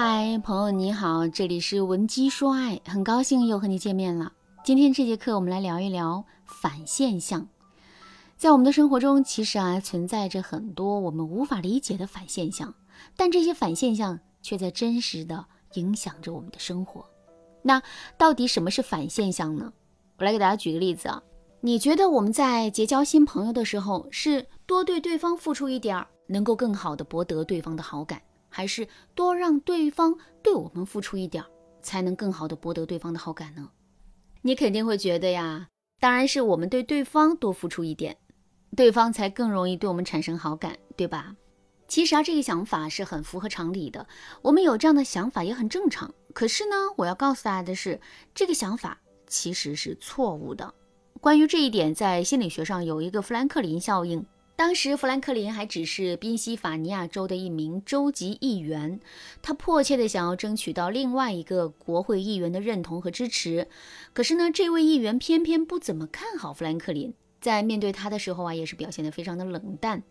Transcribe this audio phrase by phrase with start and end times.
[0.00, 4.32] 嗨，朋友你好，这里是文姬说爱，很高兴又和你见面了。
[4.62, 7.48] 今天这节课我们来聊一聊反现象。
[8.36, 12.72] 在我们的生活中，其实啊存在着很多我们无法理解的反现象，
[13.16, 15.44] 但这些反现象却在真实的
[15.74, 17.04] 影响着我们的生活。
[17.62, 17.82] 那
[18.16, 19.72] 到底什么是反现象呢？
[20.18, 21.20] 我来给大家举个例子啊，
[21.60, 28.22] 你觉得我们在结交新朋友的时候，是多对对方付出一点儿，能够更好的博得对方的好感？
[28.48, 31.44] 还是多让对方对我们付出一点，
[31.82, 33.70] 才能更好的博得对方的好感呢？
[34.42, 35.68] 你肯定会觉得呀，
[36.00, 38.16] 当然是我们对对方多付出一点，
[38.76, 41.34] 对方才更容易对我们产生好感，对吧？
[41.88, 44.06] 其实啊，这个想法是很符合常理的，
[44.42, 46.14] 我们有这样的想法也很正常。
[46.34, 48.00] 可是呢，我要告诉大家的是，
[48.34, 50.74] 这个想法其实是错误的。
[51.20, 54.24] 关于这一点，在心理学上有一个富兰克林效应。
[54.58, 58.98] 当时，富兰克林还只是宾夕法尼亚州的一名州级议员，
[59.40, 63.68] 他迫切地想要争取到另外一个国会议员的认同和支持。
[64.12, 70.02] 可是呢，这位议员偏偏不怎么看好富兰克林，在面对他的时候啊，也是表现得非常的冷淡。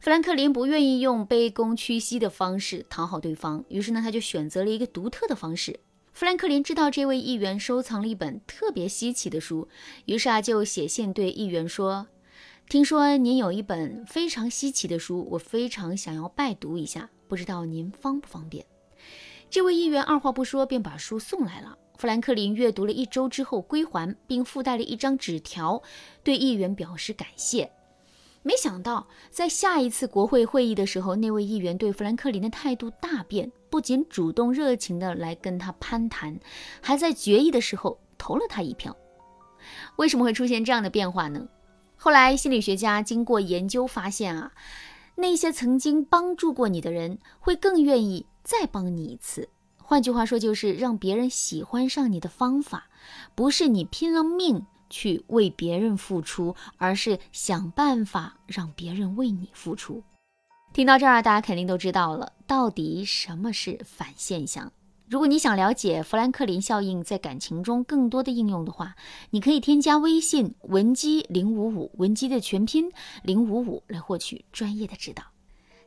[0.00, 5.78] 富兰克林不愿意用卑躬屈膝的方式讨好对方，于是呢，他就选择了一个独特的方式。
[6.12, 9.68] 富兰克林知道这位议员收藏了一本特别稀奇的书，
[10.06, 12.08] 于是啊，就写信对议员说。
[12.68, 18.62] 听说您有一本非常稀奇的书，我非常想要拜读一下，不知道您方不方便？
[19.48, 21.78] 这位议员二话不说便把书送来了。
[21.96, 25.82] 富兰克林阅读了一周之后归还，并附带了一张纸条，
[26.22, 27.70] 对议员表示感谢。
[28.42, 36.38] 没想到在下一次国会会议的时候，那位议员对富兰克林的态度大变，不仅主动热情的来跟他攀谈，
[36.82, 38.94] 还在决议的时候投了他一票。
[39.96, 41.48] 为什么会出现这样的变化呢？
[42.00, 44.52] 后来，心理学家经过研究发现啊，
[45.16, 49.48] 那些曾经帮助过你的人，会更愿意再帮你一次。
[49.76, 52.86] 换句话说，就是让别人喜欢上你的方法，
[53.34, 60.04] 不是你拼了命去为别人付出，而是想办法让别人为你付出。
[60.72, 64.72] 听到这儿，大家肯定都知道了，到底什么是反现象。
[65.10, 68.94] 如果你想了解富兰克林效应在感情中更多的应用的话，
[69.30, 72.92] 你可以添加微信文姬零五五，文姬的全拼
[73.22, 75.22] 零五五来获取专业的指导。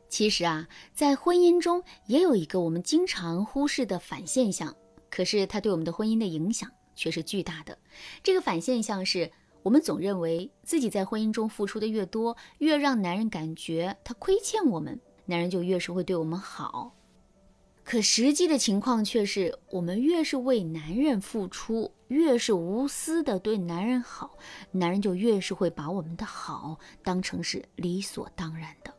[0.08, 4.74] 其实啊，在婚姻中也有一个我们经常忽视的反现象，
[5.08, 7.78] 可是它对我们的婚姻的影响却是巨大的。
[8.24, 9.30] 这个反现象是
[9.62, 16.92] 我们总认为自己在婚姻中付出的越多，越让男人感觉他亏欠我们，男人就越是会对我们好。
[17.84, 24.38] 可实际的情况却是，我们越是为男人付出，越是无私的对男人好，
[24.70, 28.94] 男人就越是会把我们的好当成是理所当然的。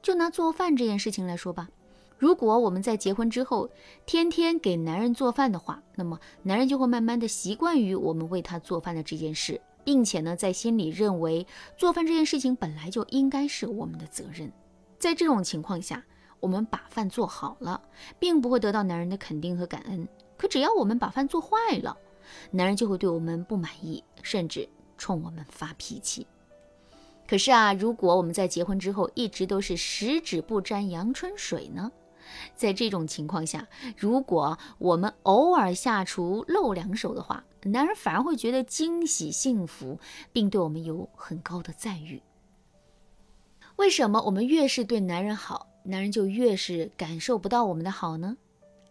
[0.00, 1.68] 就拿做饭这件事情来说吧，
[2.16, 3.68] 如果我们在结婚之后
[4.06, 11.44] 天天给男人做饭的话，那么男人就会慢慢的习惯于我们为他做饭的这件事，并且呢，在心里认为
[11.76, 14.52] 做饭这件事情本来就应该是我们的责任。
[15.00, 16.02] 在这种情况下。
[16.44, 17.80] 我们把饭做好了，
[18.18, 20.06] 并不会得到男人的肯定和感恩。
[20.36, 21.96] 可只要我们把饭做坏了，
[22.50, 24.68] 男人就会对我们不满意，甚至
[24.98, 26.26] 冲我们发脾气。
[27.26, 31.90] 可是啊，如果我们在结婚之后一直都是十指不沾阳春水呢？
[32.54, 33.66] 在这种情况下，
[33.96, 39.98] 如果我们偶尔下厨露两手的话，男人反而会觉得惊喜幸福，
[40.30, 42.22] 并对我们有很高的赞誉。
[43.76, 45.68] 为什么我们越是对男人好？
[45.84, 48.36] 男人就越是感受不到我们的好呢？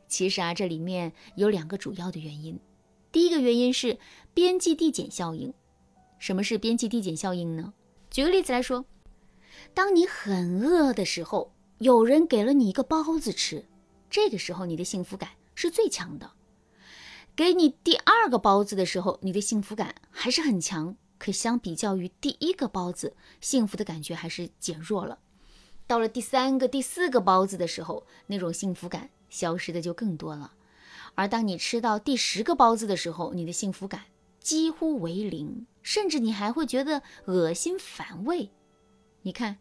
[0.08, 2.60] 其实啊，这里面有两个主要的原因。
[3.12, 3.98] 第一个原因是
[4.34, 5.54] 边际递减效应。
[6.20, 7.74] 什么是边际递减效应呢？
[8.10, 8.86] 举个例子来说，
[9.74, 13.66] 当你很饿的时候，有人给了你一个包子吃，
[14.10, 16.32] 这个时候你的幸福感是最强的。
[17.36, 25.18] 给你第二个包子的时候，你的幸福感还是很强，可相比较于第一个包子，幸福的感觉还是减弱了。
[25.86, 30.54] 到了第三个、第四个包子的时候，那种幸福感消失的就更多了。
[31.16, 34.06] 而当你吃到第十个包子的时候，你的幸福感
[34.40, 38.50] 几乎为零，甚至你还会觉得恶心反胃。
[39.22, 39.60] 你看，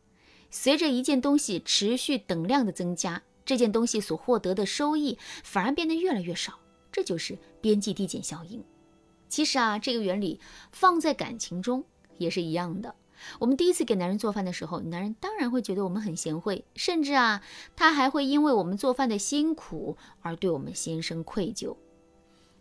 [0.50, 6.58] 随着一件东西持续等量的增加，这件东西所获得的收益反而变得越来越少，
[6.90, 8.64] 这就是边际递减效应。
[9.28, 11.84] 其实啊，这个原理放在感情中
[12.16, 12.94] 也是一样的。
[13.38, 17.42] 我们第一次给男人做饭的时候，男人当然会觉得我们很贤惠，甚至啊，
[17.76, 21.76] 他还会因为我们做饭的辛苦而对我们心生愧疚。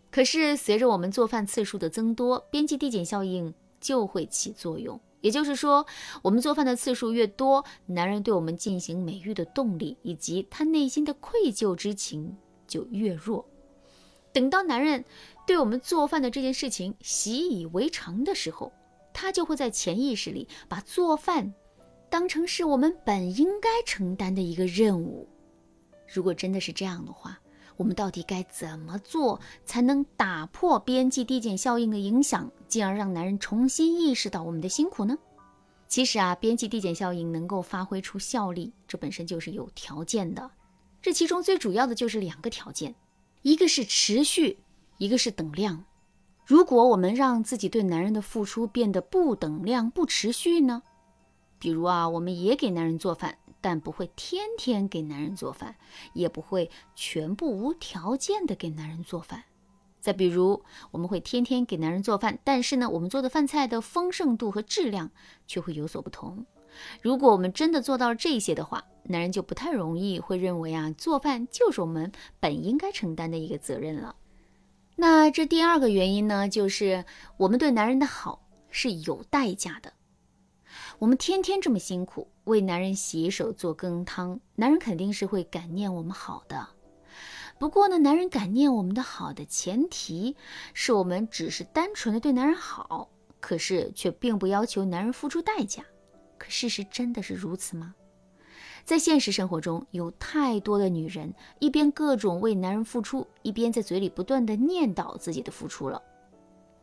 [0.09, 4.99] 可是随着我们做饭次数的增多，边际递减效应就会起作用。
[5.21, 5.85] 也就是说，
[6.23, 12.35] 我们做饭的次数越多，男人对我们进行美育的动力以及他内心的愧疚之情
[12.67, 13.45] 就越弱。
[14.33, 15.05] 等到男人
[15.45, 18.73] 对我们做饭的这件事情习以为常的时候，
[19.13, 21.53] 他就会在潜意识里把做饭
[22.09, 25.27] 当成是我们本应该承担的一个任务。
[26.13, 27.39] 如果真的是这样的话，
[27.77, 35.17] 我们到底该怎么做才能打破边际递减效应的影响，进而让男人重新意识到我们的辛苦呢？
[35.87, 40.51] 其实啊，边际递减效应能够发挥出效力，这本身就是有条件的。
[41.01, 42.93] 这其中最主要的就是两个条件，
[43.41, 44.59] 一个是持续，
[44.97, 45.83] 一个是等量。
[46.45, 50.83] 如果我们让自己对男人的付出变得不等量、不持续呢？
[51.59, 53.37] 比如啊，我们也给男人做饭。
[53.63, 55.75] 但不会天天给男人做饭，
[56.13, 59.43] 也不会全部无条件的给男人做饭。
[59.99, 65.11] 再比如，我们会天天给男人做饭，但是呢，我们做的饭菜的丰盛度和质量
[65.45, 66.43] 却会有所不同。
[67.03, 74.15] 如果我们真的做到了这些的话，男人就不太容易会认为啊，做饭就是我们本应该承担的一个责任了。
[75.01, 77.03] 那这第二个原因呢，就是
[77.37, 79.91] 我们对男人的好是有代价的。
[80.99, 86.67] 我们天天这么辛苦为男人洗手做羹汤，男人肯定是会感念我们好的。
[87.57, 90.37] 不过呢，男人感念我们的好的前提
[90.75, 93.09] 是我们只是单纯的对男人好，
[93.39, 95.83] 可是却并不要求男人付出代价。
[96.37, 97.95] 可事实真的是如此吗？
[98.83, 106.01] 在现实生活中，有太多的女人一边各种为男人付出，一边在嘴里不断的念叨自己的付出了。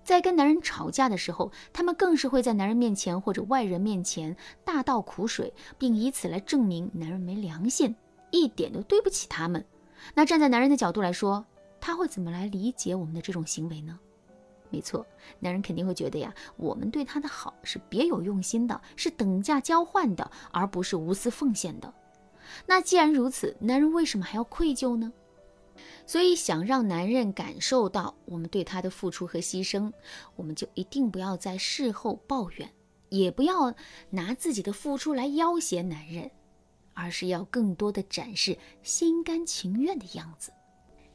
[0.05, 4.35] 在跟男人吵架的时候，他们更是会在男人面前或者外人面前
[4.65, 7.95] 大倒苦水，并以此来证明男人没良心，
[8.31, 9.62] 一点都对不起他们。
[10.15, 11.45] 那站在男人的角度来说，
[11.79, 13.99] 他会怎么来理解我们的这种行为呢？
[14.70, 15.06] 没错，
[15.38, 21.93] 男人肯定会觉得呀，我们对他的好是别有用心的，是等价交换的，而不是无私奉献的。
[22.67, 25.12] 那既然如此，男人为什么还要愧疚呢？
[26.06, 29.93] 所以，想让男人感受到我们对他的付出和牺牲，
[30.35, 32.73] 我们就一定不要在事后抱怨，
[33.11, 33.75] 也不要
[34.11, 36.31] 拿自己的付出来要挟男人，
[36.94, 40.50] 而是要更多的展示心甘情愿的样子。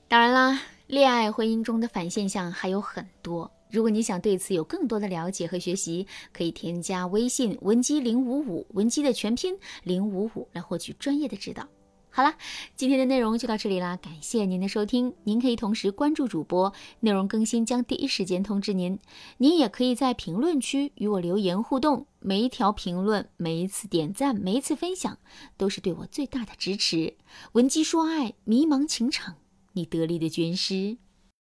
[0.08, 3.50] 当然啦，恋爱婚姻中的反现象还有很多。
[3.72, 11.68] 如果你想对此有更多的了解和学习，可以添加微信文姬零五五，文姬的全拼零五五，来获取专业的指导。
[12.12, 12.36] 好了，
[12.76, 15.16] 今天的内容就到这里啦，感谢您的收听。
[15.24, 19.00] 您可以同时关注主播，内容更新将第一时间通知您。
[19.38, 25.18] 您也可以在评论区与我留言互动，每一条评论、每一次点赞、每一次分享，
[25.58, 27.16] 都是对我最大的支持。
[27.54, 29.38] 文姬说爱，迷茫情场，
[29.74, 30.98] 你得力的军师。